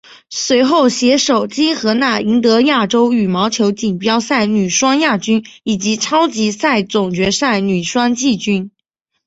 [0.31, 8.71] 随后携手金荷娜赢得亚洲羽毛球锦标赛女双亚军以及超级赛总决赛女双季军。